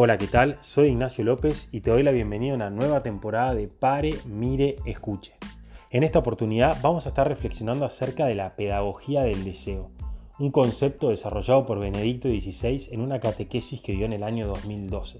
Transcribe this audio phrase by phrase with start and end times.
[0.00, 0.58] Hola, ¿qué tal?
[0.60, 4.76] Soy Ignacio López y te doy la bienvenida a una nueva temporada de Pare, Mire,
[4.84, 5.32] Escuche.
[5.90, 9.90] En esta oportunidad vamos a estar reflexionando acerca de la pedagogía del deseo,
[10.38, 15.18] un concepto desarrollado por Benedicto XVI en una catequesis que dio en el año 2012.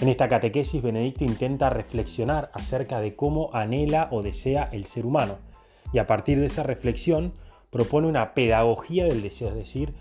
[0.00, 5.38] En esta catequesis Benedicto intenta reflexionar acerca de cómo anhela o desea el ser humano
[5.92, 7.32] y a partir de esa reflexión
[7.70, 9.94] propone una pedagogía del deseo, es decir,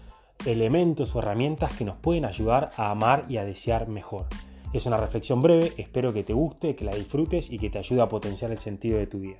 [0.45, 4.27] elementos o herramientas que nos pueden ayudar a amar y a desear mejor.
[4.71, 8.02] Es una reflexión breve, espero que te guste, que la disfrutes y que te ayude
[8.02, 9.38] a potenciar el sentido de tu vida.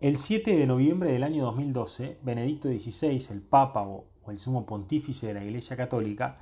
[0.00, 5.28] El 7 de noviembre del año 2012, Benedicto XVI, el Papa o el Sumo Pontífice
[5.28, 6.38] de la Iglesia Católica,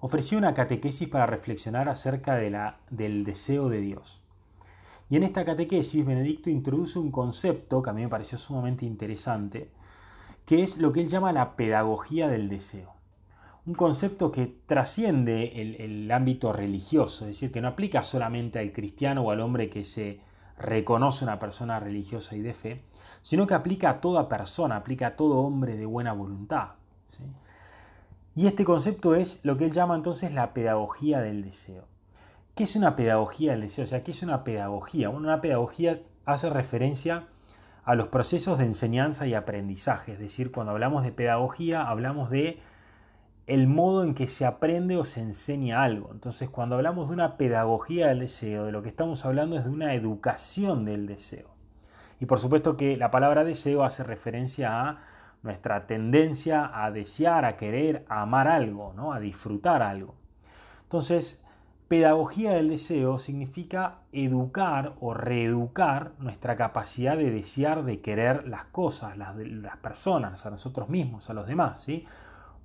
[0.00, 4.25] ofreció una catequesis para reflexionar acerca de la, del deseo de Dios.
[5.08, 9.70] Y en esta catequesis Benedicto introduce un concepto que a mí me pareció sumamente interesante,
[10.44, 12.92] que es lo que él llama la pedagogía del deseo.
[13.66, 19.22] Un concepto que trasciende el, ámbito religioso, es decir, que no aplica solamente al cristiano
[19.22, 20.20] o al hombre que se
[20.58, 22.82] reconoce una persona religiosa y de fe,
[23.22, 26.70] sino que aplica a toda persona, aplica a todo hombre de buena voluntad.
[28.36, 31.84] Y este concepto es lo que él llama entonces la pedagogía del deseo.
[32.56, 33.84] ¿Qué es una pedagogía del deseo?
[33.84, 35.10] O sea, ¿qué es una pedagogía?
[35.10, 37.26] Una pedagogía hace referencia
[37.84, 40.14] a los procesos de enseñanza y aprendizaje.
[40.14, 42.58] Es decir, cuando hablamos de pedagogía, hablamos de
[43.46, 46.08] el modo en que se aprende o se enseña algo.
[46.12, 49.70] Entonces, cuando hablamos de una pedagogía del deseo, de lo que estamos hablando es de
[49.70, 51.50] una educación del deseo.
[52.20, 55.02] Y por supuesto que la palabra deseo hace referencia a
[55.42, 59.12] nuestra tendencia a desear, a querer, a amar algo, ¿no?
[59.12, 60.14] a disfrutar algo.
[60.84, 61.42] Entonces,
[61.88, 69.16] Pedagogía del deseo significa educar o reeducar nuestra capacidad de desear, de querer las cosas,
[69.16, 69.36] las,
[69.76, 71.80] personas, a nosotros mismos, a los demás.
[71.80, 72.04] ¿sí?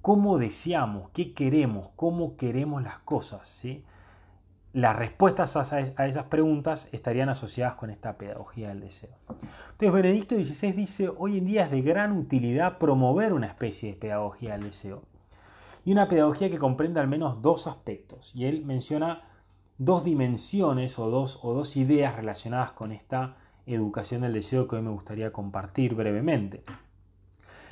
[0.01, 1.11] ¿Cómo deseamos?
[1.11, 1.89] ¿Qué queremos?
[1.95, 3.47] ¿Cómo queremos las cosas?
[3.47, 3.85] ¿sí?
[4.73, 9.11] Las respuestas a esas preguntas estarían asociadas con esta pedagogía del deseo.
[9.29, 13.97] Entonces Benedicto XVI dice, hoy en día es de gran utilidad promover una especie de
[13.97, 15.03] pedagogía del deseo
[15.85, 18.31] y una pedagogía que comprende al menos dos aspectos.
[18.35, 19.23] Y él menciona
[19.77, 24.81] dos dimensiones o dos, o dos ideas relacionadas con esta educación del deseo que hoy
[24.81, 26.63] me gustaría compartir brevemente.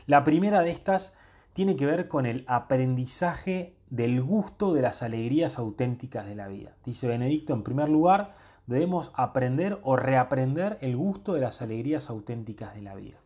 [0.08, 1.14] La primera de estas
[1.54, 6.76] tiene que ver con el aprendizaje del gusto de las alegrías auténticas de la vida.
[6.86, 8.34] Dice Benedicto, en primer lugar,
[8.66, 13.18] debemos aprender o reaprender el gusto de las alegrías auténticas de la vida.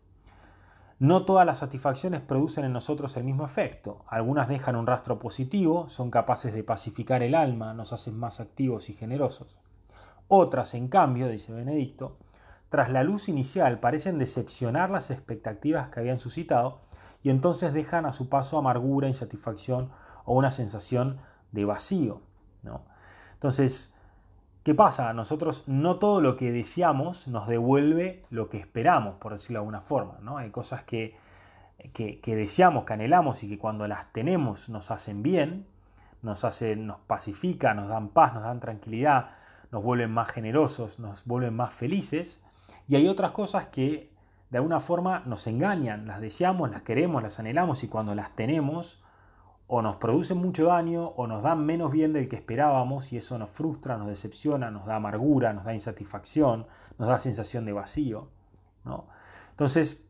[0.99, 4.05] No todas las satisfacciones producen en nosotros el mismo efecto.
[4.07, 8.89] Algunas dejan un rastro positivo, son capaces de pacificar el alma, nos hacen más activos
[8.89, 9.59] y generosos.
[10.27, 12.17] Otras, en cambio, dice Benedicto,
[12.69, 16.81] tras la luz inicial parecen decepcionar las expectativas que habían suscitado
[17.21, 19.91] y entonces dejan a su paso amargura, insatisfacción
[20.25, 21.19] o una sensación
[21.51, 22.21] de vacío.
[22.63, 22.81] ¿no?
[23.33, 23.92] Entonces,
[24.63, 25.11] ¿Qué pasa?
[25.11, 29.81] Nosotros no todo lo que deseamos nos devuelve lo que esperamos, por decirlo de alguna
[29.81, 30.19] forma.
[30.21, 30.37] ¿no?
[30.37, 31.17] Hay cosas que,
[31.91, 35.65] que, deseamos, que anhelamos y que cuando las tenemos nos hacen bien,
[36.21, 39.31] nos, hacen, nos pacifican, nos dan paz, nos dan tranquilidad,
[39.69, 42.39] nos vuelven más generosos, nos vuelven más felices.
[42.87, 44.09] Y hay otras cosas que
[44.49, 49.02] de alguna forma nos engañan, las deseamos, las queremos, las anhelamos y cuando las tenemos
[49.75, 53.39] o nos producen mucho daño o nos dan menos bien del que esperábamos y eso
[53.39, 56.67] nos frustra, nos decepciona, nos da amargura, nos da insatisfacción,
[56.99, 58.27] nos da sensación de vacío.
[58.85, 59.07] ¿no?
[59.49, 60.05] Entonces,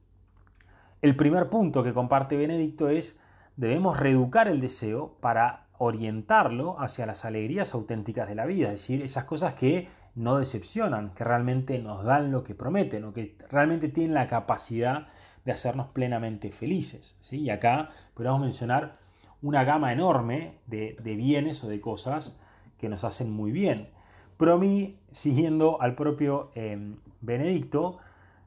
[1.02, 3.18] el primer punto que comparte Benedicto es
[3.56, 9.02] debemos reeducar el deseo para orientarlo hacia las alegrías auténticas de la vida, es decir,
[9.02, 13.88] esas cosas que no decepcionan, que realmente nos dan lo que prometen o que realmente
[13.88, 15.08] tienen la capacidad
[15.46, 17.16] de hacernos plenamente felices.
[17.22, 17.40] ¿sí?
[17.40, 19.03] Y acá podemos mencionar
[19.44, 22.36] una gama enorme de, bienes o de cosas
[22.80, 23.90] que nos hacen muy bien.
[24.38, 28.00] Pero a mí, siguiendo al propio em, Benedicto,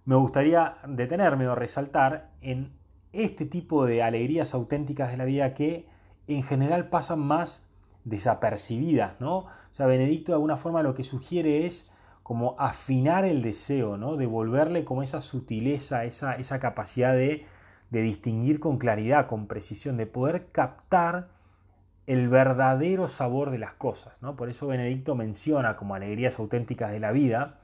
[0.07, 2.73] me gustaría detenerme o resaltar en
[3.13, 5.87] este tipo de alegrías auténticas de la vida que
[6.29, 7.63] en general pasan más
[8.05, 9.39] desapercibidas, ¿no?
[9.39, 11.91] O sea, Benedicto de alguna forma lo que sugiere es
[12.23, 14.17] como afinar el deseo, ¿no?
[14.17, 17.47] Devolverle como esa sutileza, esa, esa capacidad de
[17.97, 21.29] de distinguir con claridad, con precisión, de poder captar
[22.07, 24.15] el verdadero sabor de las cosas.
[24.21, 24.37] ¿no?
[24.37, 27.59] Por eso Benedicto menciona como alegrías auténticas de la vida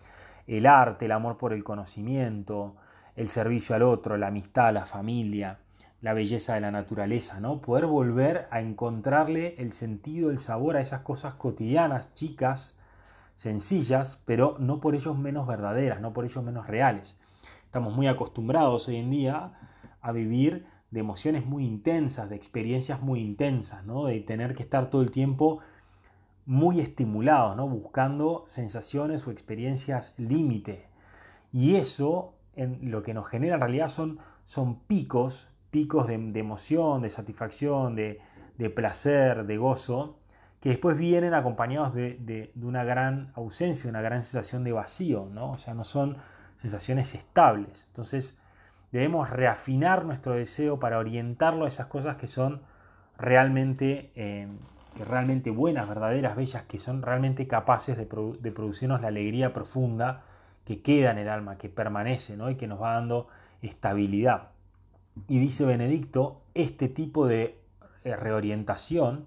[0.46, 2.76] el arte, el amor por el conocimiento,
[3.14, 5.58] el servicio al otro, la amistad, la familia,
[6.00, 7.60] la belleza de la naturaleza, ¿no?
[7.60, 12.74] Poder volver a encontrarle el sentido, el sabor a esas cosas cotidianas, chicas,
[13.36, 17.16] sencillas, pero no por ellos menos verdaderas, no por ellos menos reales.
[17.66, 19.52] Estamos muy acostumbrados hoy en día
[20.02, 20.66] a vivir
[21.00, 24.06] emociones muy intensas, de experiencias muy intensas, ¿no?
[24.06, 25.60] de tener que estar todo el tiempo
[26.44, 27.68] muy estimulados, ¿no?
[27.68, 30.86] buscando sensaciones o experiencias límite.
[31.52, 34.18] Y eso en lo que nos genera en realidad son,
[34.86, 38.20] picos, picos de, emoción, de satisfacción, de,
[38.74, 40.18] placer, de gozo,
[40.60, 45.52] que después vienen acompañados de, de, una gran ausencia, una gran sensación de vacío, ¿no?
[45.52, 46.18] O sea, no son
[46.60, 47.84] sensaciones estables.
[47.88, 48.36] Entonces,
[48.92, 52.60] debemos reafinar nuestro deseo para orientarlo a esas cosas que son
[53.18, 54.46] realmente, eh,
[54.96, 60.24] que realmente buenas, verdaderas, bellas, que son realmente capaces de, producirnos la alegría profunda
[60.66, 62.50] que queda en el alma, que permanece ¿no?
[62.50, 63.28] y que nos va dando
[63.62, 64.50] estabilidad.
[65.26, 67.58] Y dice Benedicto, este tipo de
[68.04, 69.26] eh, reorientación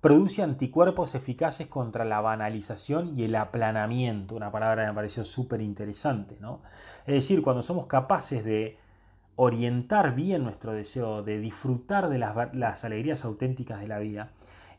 [0.00, 5.60] produce anticuerpos eficaces contra la banalización y el aplanamiento, una palabra que me pareció súper
[5.60, 6.36] interesante.
[6.40, 6.60] ¿no?
[7.06, 8.78] Es decir, cuando somos capaces de
[9.36, 14.30] orientar bien nuestro deseo, de disfrutar de las, alegrías auténticas de la vida,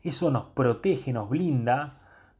[0.02, 1.98] eso nos protege, nos blinda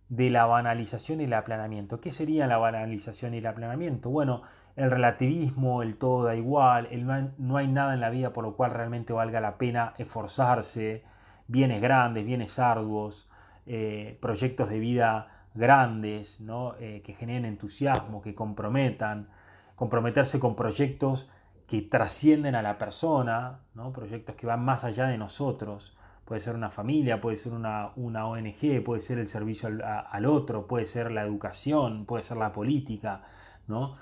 [0.09, 2.01] de la banalización y el aplanamiento.
[2.01, 4.11] ¿Qué sería la banalización y el aplanamiento?
[4.11, 4.43] Bueno,
[4.77, 7.07] el relativismo, el todo da igual, el
[7.39, 11.05] no hay nada en la vida por lo cual realmente valga la pena esforzarse,
[11.49, 13.29] bienes grandes, bienes arduos,
[13.67, 16.75] eh, proyectos de vida grandes, ¿no?
[16.81, 19.29] Eh, que generen entusiasmo, que comprometan,
[19.77, 21.31] comprometerse con proyectos
[21.67, 23.93] que trascienden a la persona, ¿no?
[23.93, 25.97] proyectos que van más allá de nosotros.
[26.25, 30.67] Puede ser una familia, puede ser una, una ONG, puede ser el servicio al, otro,
[30.67, 33.23] puede ser la educación, puede ser la política,
[33.67, 33.97] ¿no?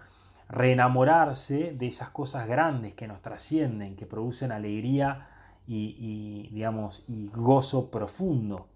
[0.49, 5.29] Reenamorarse de esas cosas grandes que nos trascienden, que producen alegría
[5.67, 8.67] y, digamos, y gozo profundo.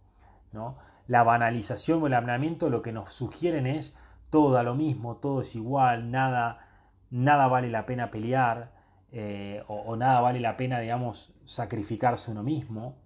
[0.52, 0.76] ¿no?
[1.08, 3.96] La banalización o el hablamiento lo que nos sugieren es
[4.30, 6.63] todo da lo mismo, todo es igual, nada,
[7.14, 8.72] nada vale la pena pelear
[9.12, 12.96] eh, o, nada vale la pena, digamos, sacrificarse uno mismo.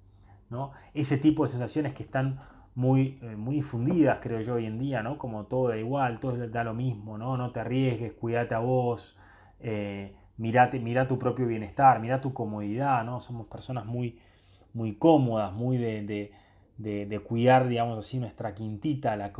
[0.48, 0.72] ¿no?
[0.94, 2.40] Ese tipo de sensaciones que están
[2.74, 5.18] muy, eh, muy difundidas, creo yo, hoy en día, ¿no?
[5.18, 7.36] Como todo da igual, todo da lo mismo, ¿no?
[7.36, 9.18] No te arriesgues, cuídate a vos,
[9.60, 10.70] eh, mira
[11.06, 13.20] tu propio bienestar, mira tu comodidad, ¿no?
[13.20, 14.18] Somos personas muy,
[14.72, 16.32] muy cómodas, muy de,
[17.24, 19.32] cuidar, digamos así, nuestra quintita, la,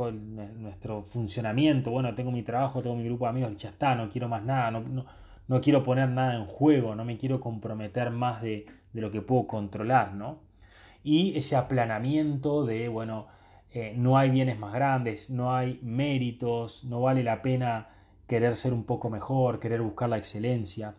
[0.57, 1.91] nuestro funcionamiento.
[1.91, 4.71] Bueno, tengo mi trabajo, tengo mi grupo de amigos, ya está, no quiero más nada,
[4.71, 5.05] no,
[5.47, 9.47] no, quiero poner nada en juego, no me quiero comprometer más de, lo que puedo
[9.47, 10.39] controlar, ¿no?
[11.03, 13.27] Y ese aplanamiento de, bueno,
[13.73, 17.89] eh, no hay bienes más grandes, no hay méritos, no vale la pena
[18.27, 20.95] querer ser un poco mejor, querer buscar la excelencia.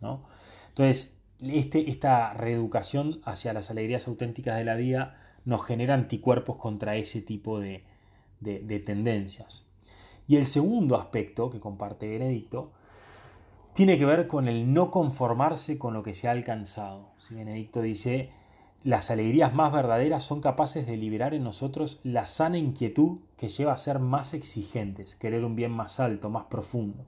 [0.00, 0.24] ¿no?
[0.68, 6.96] Entonces, este, esta reeducación hacia las alegrías auténticas de la vida nos genera anticuerpos contra
[6.96, 7.82] ese tipo de,
[8.40, 9.64] de tendencias.
[10.28, 12.72] Y el segundo aspecto que comparte Benedicto
[13.74, 17.08] tiene que ver con el no conformarse con lo que se ha alcanzado.
[17.18, 18.30] Si Benedicto dice,
[18.84, 23.72] las alegrías más verdaderas son capaces de liberar en nosotros la sana inquietud que lleva
[23.72, 27.04] a ser más exigentes, querer un bien más alto, más profundo,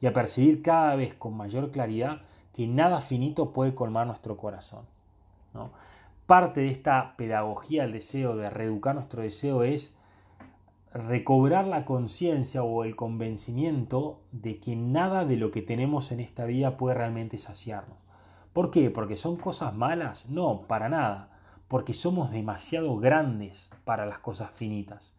[0.00, 2.20] y a percibir cada vez con mayor claridad
[2.54, 4.84] que nada finito puede colmar nuestro corazón.
[6.32, 9.94] Parte de esta pedagogía del deseo, de reeducar nuestro deseo, es
[10.94, 16.46] recobrar la conciencia o el convencimiento de que nada de lo que tenemos en esta
[16.46, 17.98] vida puede realmente saciarnos.
[18.54, 18.88] ¿Por qué?
[18.88, 20.26] ¿Porque son cosas malas?
[20.30, 21.28] No, para nada.
[21.68, 25.12] Porque somos demasiado grandes para las cosas finitas.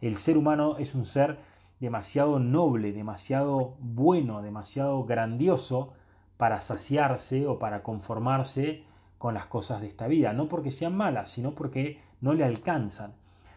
[0.00, 1.40] El ser humano es un ser
[1.80, 5.94] demasiado noble, demasiado bueno, demasiado grandioso
[6.36, 8.84] para saciarse o para conformarse
[9.20, 10.32] con las cosas de esta vida.
[10.32, 13.12] No porque sean malas, sino porque no le alcanzan.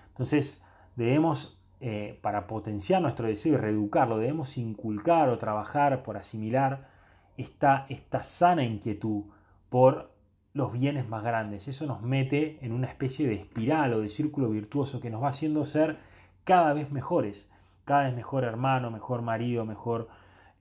[0.10, 0.62] Entonces
[0.98, 6.90] debemos, eh, para potenciar nuestro deseo y reeducarlo, debemos inculcar o trabajar por asimilar
[7.38, 9.24] esta, esta sana inquietud
[9.70, 10.12] por
[10.54, 11.70] los bienes más grandes.
[11.70, 15.30] Eso nos mete en una especie de espiral o de círculo virtuoso que nos va
[15.30, 15.98] haciendo ser
[16.44, 17.50] cada vez mejores,
[17.86, 20.10] cada vez mejor hermano, mejor marido, mejor,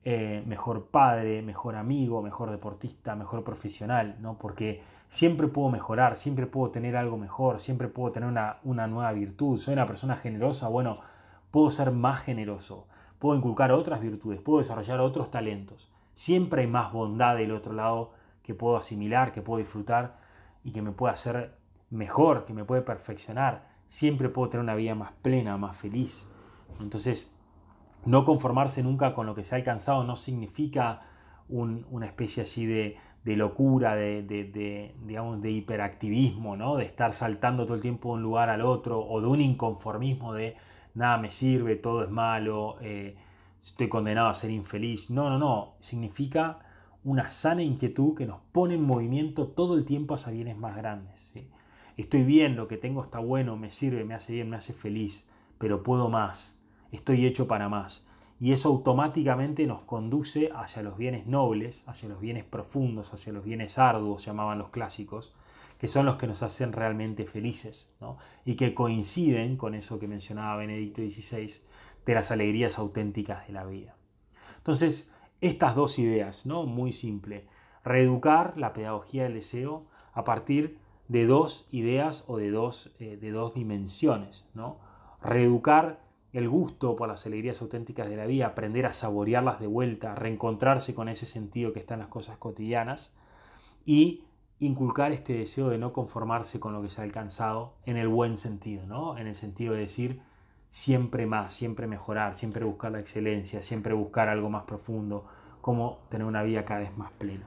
[0.05, 4.37] eh, mejor padre, mejor amigo, mejor deportista, mejor profesional, ¿no?
[4.37, 9.13] Porque siempre puedo mejorar, siempre puedo tener algo mejor, siempre puedo tener una, una nueva
[9.13, 9.59] virtud.
[9.59, 10.99] Soy una persona generosa, bueno,
[11.53, 12.87] puedo ser más generoso,
[13.19, 15.93] puedo inculcar otras virtudes, puedo desarrollar otros talentos.
[16.15, 20.17] Siempre hay más bondad del otro lado que puedo asimilar, que puedo disfrutar
[20.65, 21.55] y que me puede hacer
[21.91, 23.69] mejor, que me puede perfeccionar.
[23.89, 26.27] Siempre puedo tener una vida más plena, más feliz.
[26.81, 27.31] Entonces,
[28.05, 31.03] no conformarse nunca con lo que se ha alcanzado no significa
[31.49, 36.77] una especie así de, locura, de, digamos, de hiperactivismo, ¿no?
[36.77, 40.33] de estar saltando todo el tiempo de un lugar al otro, o de un inconformismo
[40.33, 40.57] de
[40.95, 43.17] nada me sirve, todo es malo, eh,
[43.63, 45.11] estoy condenado a ser infeliz.
[45.11, 45.75] No, no, no.
[45.81, 46.61] Significa
[47.05, 51.35] una sana inquietud que nos pone en movimiento todo el tiempo hacia bienes más grandes.
[51.97, 55.29] Estoy bien, lo que tengo está bueno, me sirve, me hace bien, me hace feliz,
[55.59, 56.59] pero puedo más,
[56.97, 58.07] estoy hecho para más.
[58.41, 63.45] Y eso automáticamente nos conduce hacia los bienes nobles, hacia los bienes profundos, hacia los
[63.45, 65.35] bienes arduos, llamaban los clásicos,
[65.79, 67.89] que son los que nos hacen realmente felices,
[68.45, 71.53] y que coinciden con eso que mencionaba Benedicto XVI,
[72.05, 73.95] de las alegrías auténticas de la vida.
[74.59, 76.67] Entonces, estas dos ideas, ¿no?
[76.67, 77.47] Muy simple.
[77.85, 83.31] Reeducar la pedagogía del deseo a partir de dos ideas o de dos, eh, de
[83.31, 84.79] dos dimensiones, ¿no?
[85.23, 86.02] Reeducar
[86.33, 90.95] el gusto por las alegrías auténticas de la vida, aprender a saborearlas de vuelta, reencontrarse
[90.95, 93.13] con ese sentido que está en las cosas cotidianas
[93.85, 94.25] y
[94.59, 98.39] inculcar este deseo de no conformarse con lo que se ha alcanzado en el buen
[98.39, 99.19] sentido, ¿no?
[99.19, 100.23] En el sentido de decir,
[100.71, 105.27] siempre más, siempre mejorar, siempre buscar la excelencia, siempre buscar algo más profundo,
[105.61, 107.45] como tener una vida cada vez más plena.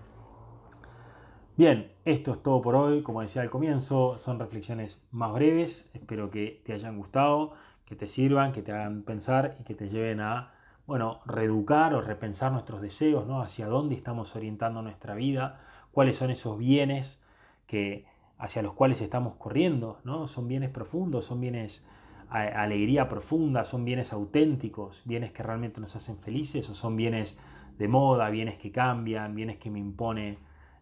[1.57, 3.01] Bien, esto es todo por hoy.
[3.01, 5.89] Como decía al comienzo, son reflexiones más breves.
[5.93, 7.53] Espero que te hayan gustado,
[7.85, 10.53] que te sirvan, que te hagan pensar y que te lleven a,
[10.87, 13.41] bueno, reeducar o repensar nuestros deseos, ¿no?
[13.41, 15.61] Hacia dónde estamos orientando nuestra vida,
[15.91, 17.21] cuáles son esos bienes
[17.67, 18.05] que
[18.37, 20.27] hacia los cuales estamos corriendo, ¿no?
[20.27, 21.85] Son bienes profundos, son bienes
[22.29, 27.39] alegría profunda, son bienes auténticos, bienes que realmente nos hacen felices, o son bienes
[27.77, 30.37] de moda, bienes que cambian, bienes que me impone,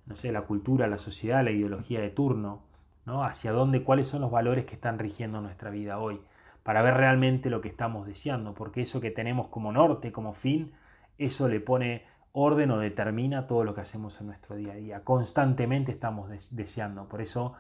[0.06, 2.62] no sé, la cultura, la sociedad, la ideología de turno,
[3.06, 3.24] ¿no?
[3.24, 6.22] Hacia dónde, cuáles son los valores que están rigiendo nuestra vida hoy,
[6.64, 10.72] para ver realmente lo que estamos deseando, porque eso que tenemos como norte, como fin,
[11.18, 15.04] eso le pone orden o determina todo lo que hacemos en nuestro día a día.
[15.04, 17.54] Constantemente estamos deseando, por eso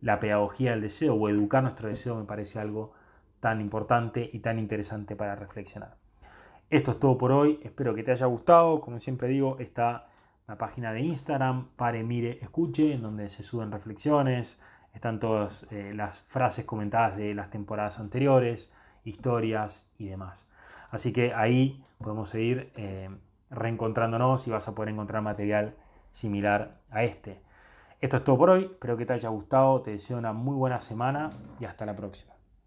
[0.00, 2.92] la pedagogía del deseo o educar nuestro deseo me parece algo
[3.40, 5.96] tan importante y tan interesante para reflexionar.
[6.70, 10.06] Esto es todo por hoy, espero que te haya gustado, como siempre digo, está
[10.46, 14.60] la página de Instagram, pare, mire, escuche, en donde se suben reflexiones,
[14.94, 18.72] están todas eh, las frases comentadas de las temporadas anteriores,
[19.04, 20.48] historias y demás.
[20.90, 23.10] Así que ahí podemos seguir eh,
[23.50, 25.74] reencontrándonos y vas a poder encontrar material
[26.12, 27.40] similar a este.
[28.00, 30.80] Esto es todo por hoy, espero que te haya gustado, te deseo una muy buena
[30.80, 32.33] semana y hasta la próxima.